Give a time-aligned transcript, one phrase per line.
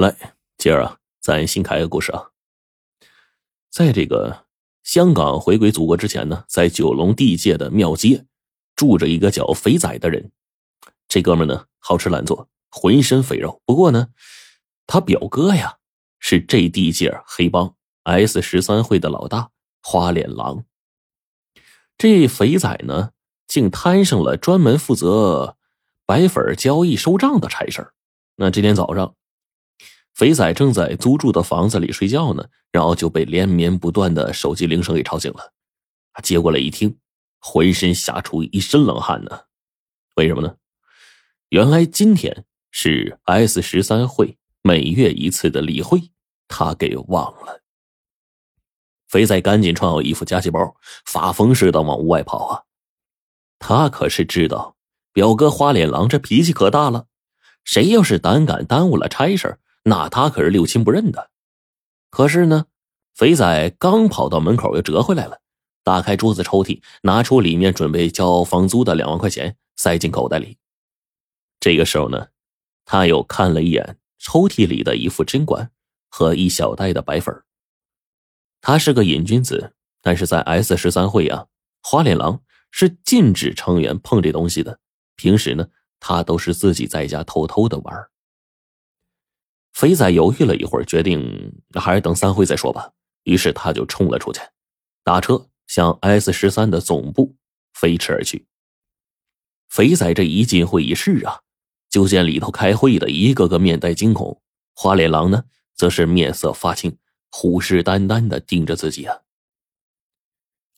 [0.00, 0.16] 来，
[0.56, 2.30] 今儿啊，咱新开个故事啊。
[3.68, 4.46] 在这个
[4.82, 8.24] 香港回归祖国之前呢，在九龙地界的庙街
[8.74, 10.32] 住着一个叫肥仔的人。
[11.06, 13.60] 这哥们呢，好吃懒做，浑身肥肉。
[13.66, 14.08] 不过呢，
[14.86, 15.76] 他表哥呀
[16.18, 17.74] 是这地界黑帮
[18.04, 19.50] S 十三会的老大
[19.82, 20.64] 花脸狼。
[21.98, 23.10] 这肥仔呢，
[23.46, 25.58] 竟摊上了专门负责
[26.06, 27.92] 白粉交易收账的差事
[28.36, 29.14] 那这天早上。
[30.20, 35.54] 肥仔正在租住的房子里睡觉呢，然后就被连绵不断的手机铃声给吵醒了。
[36.12, 36.98] 他接过来一听，
[37.38, 39.44] 浑身吓出一身冷汗呢。
[40.16, 40.56] 为什么呢？
[41.48, 46.10] 原来今天是 S 十三会每月一次的例会，
[46.48, 47.62] 他给忘了。
[49.08, 50.76] 肥仔赶紧穿好衣服，夹起包，
[51.06, 52.64] 发疯似的往屋外跑啊！
[53.58, 54.76] 他可是知道
[55.14, 57.06] 表哥花脸狼这脾气可大了，
[57.64, 59.58] 谁要是胆敢耽误了差事儿
[59.90, 61.30] 那他可是六亲不认的，
[62.10, 62.66] 可是呢，
[63.12, 65.40] 肥仔刚跑到门口又折回来了，
[65.82, 70.58] 打开桌子抽屉，拿出里面准备交房租的两万块钱，塞进口袋里。
[71.58, 72.28] 这个时候呢，
[72.84, 75.72] 他又看了一眼抽屉里的一副针管
[76.08, 77.42] 和一小袋的白粉
[78.60, 81.46] 他是个瘾君子，但是在 S 十三会啊，
[81.82, 84.78] 花脸狼是禁止成员碰这东西的。
[85.16, 85.66] 平时呢，
[85.98, 88.06] 他都是自己在家偷偷的玩
[89.72, 92.92] 肥仔犹豫了一会儿，决定还是等散会再说吧。
[93.24, 94.40] 于是他就冲了出去，
[95.04, 97.36] 打车向 S 十三的总部
[97.72, 98.46] 飞驰而去。
[99.68, 101.40] 肥仔这一进会议室啊，
[101.88, 104.42] 就见里头开会的一个个面带惊恐，
[104.74, 106.98] 花脸狼呢，则是面色发青，
[107.30, 109.20] 虎视眈眈的盯着自己啊。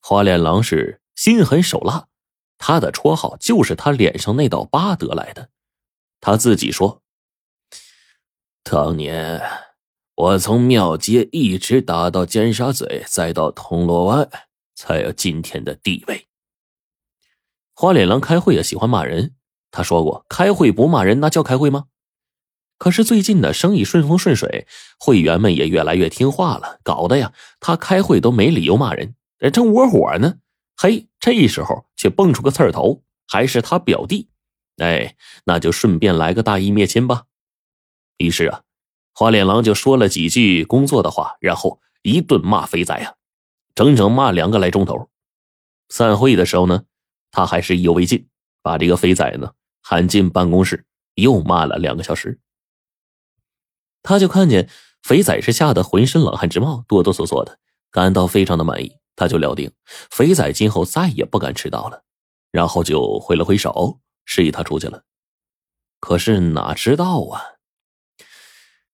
[0.00, 2.08] 花脸狼是心狠手辣，
[2.58, 5.48] 他的绰号就是他脸上那道疤得来的。
[6.20, 7.01] 他自己说。
[8.64, 9.42] 当年，
[10.14, 14.30] 我从庙街一直打到尖沙咀，再到铜锣湾，
[14.74, 16.28] 才有今天的地位。
[17.74, 19.34] 花脸狼开会也喜欢骂人，
[19.70, 21.86] 他说过：“开会不骂人，那叫开会吗？”
[22.78, 24.66] 可是最近的生意顺风顺水，
[24.98, 29.14] 会员们也越来越听话了，搞得呀，他开会都没理由骂人，
[29.52, 30.36] 正窝火呢。
[30.76, 34.28] 嘿，这时候却蹦出个刺儿头，还是他表弟。
[34.78, 37.24] 哎，那就顺便来个大义灭亲吧。
[38.18, 38.62] 于是啊，
[39.14, 43.14] 花脸狼就说了几句工作的话，然后一顿骂肥仔啊，
[43.74, 45.08] 整整骂两个来钟头。
[45.88, 46.84] 散会的时候呢，
[47.30, 48.28] 他还是意犹未尽，
[48.62, 49.52] 把这个肥仔呢
[49.82, 52.40] 喊进办公室，又骂了两个小时。
[54.02, 54.68] 他就看见
[55.02, 57.58] 肥仔是吓得浑身冷汗直冒，哆哆嗦嗦的，
[57.90, 58.96] 感到非常的满意。
[59.14, 59.70] 他就料定
[60.10, 62.02] 肥仔今后再也不敢迟到了，
[62.50, 65.02] 然后就挥了挥手示意他出去了。
[66.00, 67.42] 可是哪知道啊！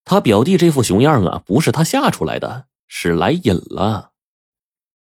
[0.09, 4.13] 他表弟这副熊样啊，不是他吓出来的，是来瘾了。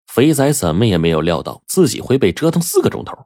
[0.06, 3.16] 肥仔怎么也没有料到自己会被折腾四个钟头。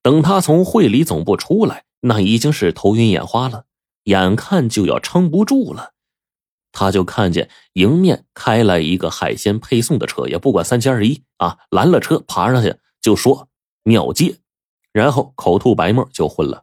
[0.00, 3.64] 等他从会理总部出来，那已经是头晕眼花了，
[4.04, 5.94] 眼看就要撑不住了。
[6.70, 13.48] 他就看见迎面开来一个海鲜配送的车，也不管三七二十一啊，拦了车，爬上去就说
[13.82, 14.38] 庙街，
[14.92, 16.62] 然后口吐白沫就昏了。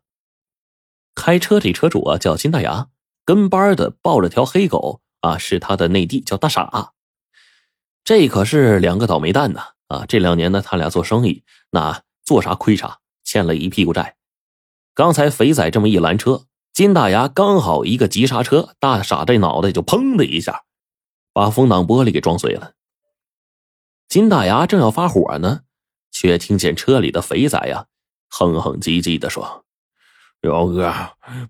[1.13, 2.87] 开车这车主啊，叫金大牙。
[3.25, 6.93] 跟班的抱着条黑狗啊，是他的内弟，叫大傻。
[8.03, 10.05] 这可是两个倒霉蛋呢啊！
[10.07, 14.15] 这两年呢，他俩做生意，那做啥亏啥，欠了一屁股债。
[14.93, 20.65] 刚才肥仔这么一拦车，金大牙刚好一个急刹车，大傻这脑袋就砰的一下，
[21.33, 22.73] 把风挡玻璃给撞碎了。
[24.07, 25.61] 金大牙正要发火呢，
[26.11, 27.87] 却听见车里的肥仔呀，
[28.29, 29.65] 哼哼唧唧的说
[30.39, 30.93] ：“表哥，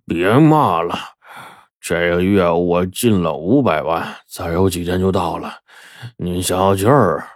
[0.06, 1.15] 别骂了。”
[1.88, 5.59] 这个月我进了五百万，再有几天就到了，
[6.18, 7.29] 您消消气儿。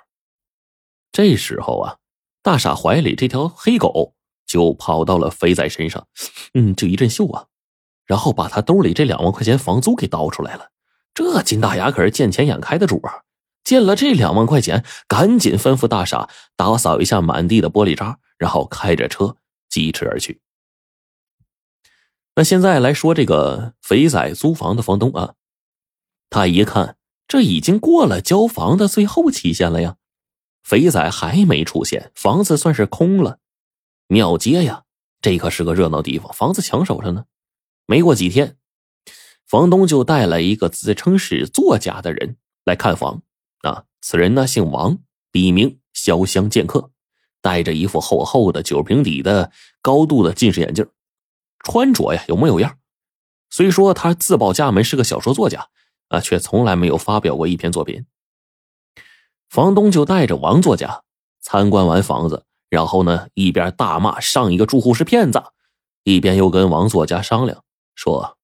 [1.11, 1.97] 这时候啊，
[2.41, 4.15] 大傻怀里这条黑狗
[4.47, 6.07] 就跑到了肥仔身上，
[6.55, 7.45] 嗯，就一阵嗅啊，
[8.07, 10.71] 然后把他兜里这两万块钱房租给倒出来了。
[11.13, 13.21] 这金大牙可是见钱眼开的主啊，
[13.63, 19.35] 见了这两万块钱，赶紧吩咐大傻打扫一下满地的玻璃渣，然后开着车
[19.69, 20.41] 疾驰而去。
[22.35, 25.33] 那现在来说这个肥仔租房的房东啊，
[26.29, 26.95] 他一看
[27.27, 29.97] 这已经过了交房的最后期限了呀，
[30.63, 33.39] 肥仔还没出现，房子算是空了。
[34.07, 34.83] 庙街呀，
[35.21, 37.25] 这可是个热闹地方，房子抢手着呢。
[37.85, 38.57] 没过几天，
[39.45, 43.21] 房东就带来一个自称是作家的人来看房
[43.61, 43.83] 啊。
[44.01, 44.99] 此人呢姓王，
[45.31, 46.91] 笔名潇湘剑客，
[47.41, 50.87] 戴着一副厚厚的酒瓶底的高度的近视眼镜。
[51.63, 52.77] 穿着呀有模有样，
[53.49, 55.69] 虽说他自报家门是个小说作家，
[56.07, 58.05] 啊，却从来没有发表过一篇作品。
[59.49, 61.03] 房东就带着王作家
[61.41, 65.43] 参观完房子，然后呢，一边大骂上一个住户是骗子，
[66.03, 67.63] 一边又跟王作家商量
[67.95, 68.37] 说：“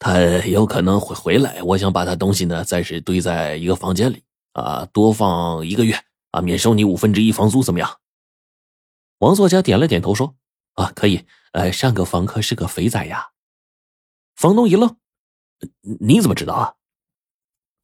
[0.00, 4.24] 他有可能会回来，我想把他东西呢暂时堆在一个房间里
[4.54, 5.94] 啊，多放一个月
[6.30, 7.98] 啊，免收你五分之一房租，怎么样？”
[9.18, 10.34] 王作家点了点头说
[10.74, 11.24] ：“啊，可以。
[11.54, 13.30] 呃，上个房客是个肥仔呀。”
[14.34, 14.96] 房东一愣
[16.00, 16.74] ：“你怎么知道啊？”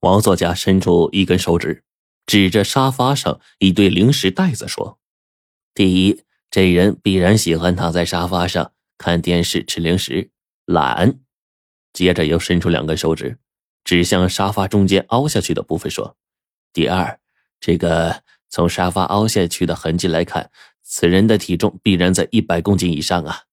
[0.00, 1.84] 王作家伸出一根手指，
[2.26, 4.98] 指着沙发上一堆零食袋子说
[5.72, 10.30] ：“第一，这人必然喜欢躺在沙发上看电视、吃零食，
[10.64, 11.20] 懒。”
[11.92, 13.38] 接着又伸出两根手指，
[13.84, 16.16] 指向沙发中间凹下去的部分说
[16.72, 17.20] ：“第二，
[17.60, 20.50] 这个从沙发凹下去的痕迹来看，
[20.82, 23.44] 此人的体重必然在一百公斤以上啊！”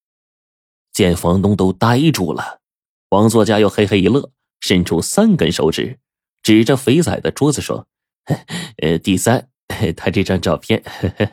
[0.97, 2.59] 见房东都呆住了。
[3.09, 5.99] 王作家又嘿嘿一乐，伸出三根手指，
[6.41, 7.85] 指着肥仔的桌子说
[8.81, 9.47] ：“呃，第三，
[9.95, 10.83] 他这张照片。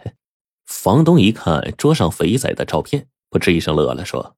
[0.69, 4.37] ”房东一看桌上肥仔的照片，不吱一声乐了，说：“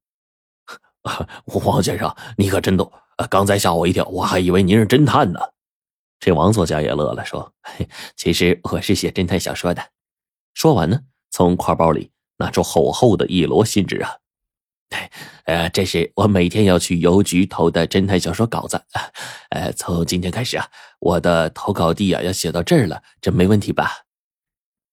[1.65, 2.93] 王先生，你可真逗！
[3.29, 5.41] 刚才吓我一跳，我还以为您是侦探呢。”
[6.21, 7.53] 这王作家也乐了，说
[8.15, 9.83] ：“其实我是写侦探小说的。”
[10.55, 11.01] 说完呢，
[11.33, 14.19] 从挎包里拿出厚厚的一摞信纸啊。
[14.89, 15.11] 对
[15.45, 18.81] 呃，这是我每天要去邮局投的侦探小说稿子。
[19.51, 20.67] 呃，从今天开始啊，
[21.01, 24.03] 我的投稿地啊要写到这儿了，这没问题吧？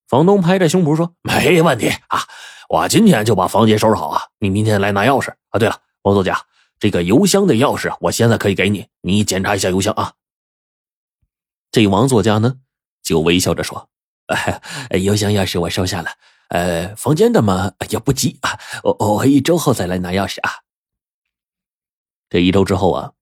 [0.08, 2.22] 房东拍着胸脯说：“没问题啊，
[2.70, 5.60] 我今天就把房间收拾好啊，你明天来拿钥匙啊。
[5.60, 6.40] 对了，王作家，
[6.80, 10.14] 这个邮箱的钥匙我现在可以给你，你检查一下邮箱啊。”
[11.72, 12.56] 这王作家呢，
[13.02, 13.90] 就微笑着说
[15.02, 16.12] ：“邮箱钥匙我收下了。”
[16.54, 20.62] 呃，房间的嘛也不急啊，我我一周后再来拿钥匙啊。
[22.30, 23.14] 这一周之后啊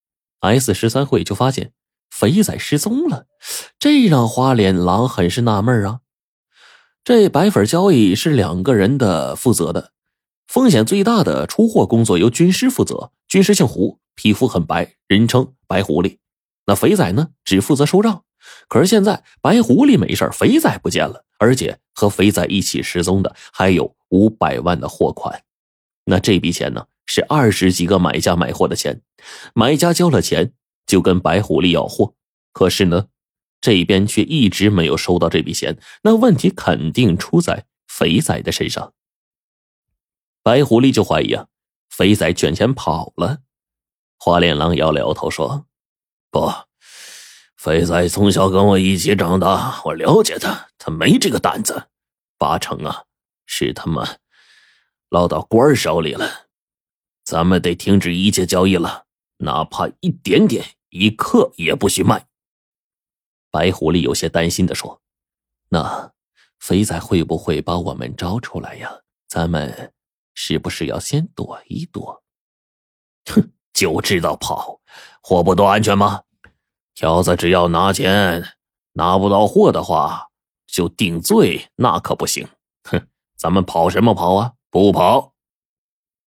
[0.41, 1.71] ，S 十三会就发现
[2.09, 3.27] 肥仔失踪了，
[3.79, 6.01] 这让花脸狼很是纳闷啊。
[7.05, 9.93] 这白粉交易是两个人的负责的，
[10.47, 16.17] 风险最大的出货工作由军师负责，军师姓胡，皮肤很白，人称白狐狸。
[16.65, 18.25] 那肥仔呢，只负责收账。
[18.67, 21.25] 可是现在白狐狸没事肥仔不见了。
[21.37, 25.43] 而且和肥仔一起失踪的还有五百万的货款，
[26.05, 29.01] 那这笔钱呢是二十几个买家买货的钱，
[29.55, 30.53] 买家交了钱
[30.85, 32.13] 就跟白狐狸要货，
[32.53, 33.07] 可是呢
[33.59, 38.93] 这边却一直没有收到这笔钱，那问题肯定出在肥仔的身上。
[40.43, 41.47] 白狐狸就怀疑啊，
[41.89, 43.39] 肥仔卷钱跑了。
[44.19, 45.65] 花脸狼摇了摇头说
[46.29, 46.51] ：“不。”
[47.61, 51.89] 肥仔从小跟我一起长大，我了解他，他没这个胆子。
[52.39, 53.03] 八成啊，
[53.45, 54.03] 是他妈
[55.09, 56.47] 落到官手里了。
[57.23, 59.05] 咱们得停止一切交易了，
[59.37, 62.25] 哪怕一点点，一刻也不许卖。
[63.51, 64.99] 白狐狸有些担心的说
[65.69, 66.13] ：“那
[66.57, 68.91] 肥仔会不会把我们招出来呀？
[69.27, 69.93] 咱们
[70.33, 72.23] 是不是要先躲一躲？”
[73.29, 74.81] 哼，就知道跑，
[75.21, 76.23] 货不多安全吗？
[76.93, 78.43] 条子只要拿钱，
[78.93, 80.27] 拿不到货的话
[80.67, 82.47] 就定罪，那可不行。
[82.83, 83.07] 哼，
[83.37, 84.53] 咱们跑什么跑啊？
[84.69, 85.30] 不跑！